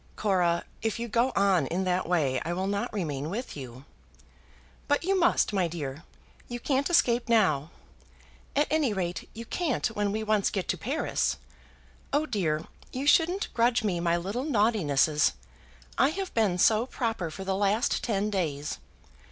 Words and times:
"Cora, 0.15 0.63
if 0.81 0.97
you 0.97 1.07
go 1.07 1.31
on 1.35 1.67
in 1.67 1.83
that 1.83 2.09
way 2.09 2.41
I 2.43 2.53
will 2.53 2.65
not 2.65 2.91
remain 2.91 3.29
with 3.29 3.55
you." 3.55 3.85
"But 4.87 5.03
you 5.03 5.19
must, 5.19 5.53
my 5.53 5.67
dear. 5.67 6.03
You 6.47 6.59
can't 6.59 6.89
escape 6.89 7.29
now. 7.29 7.69
At 8.55 8.65
any 8.71 8.93
rate, 8.93 9.29
you 9.35 9.45
can't 9.45 9.85
when 9.91 10.11
we 10.11 10.23
once 10.23 10.49
get 10.49 10.67
to 10.69 10.75
Paris. 10.79 11.37
Oh 12.11 12.25
dear! 12.25 12.65
you 12.91 13.05
shouldn't 13.05 13.53
grudge 13.53 13.83
me 13.83 13.99
my 13.99 14.17
little 14.17 14.43
naughtinesses. 14.43 15.33
I 15.99 16.09
have 16.09 16.33
been 16.33 16.57
so 16.57 16.87
proper 16.87 17.29
for 17.29 17.43
the 17.43 17.53
last 17.55 18.03
ten 18.03 18.31
days. 18.31 18.79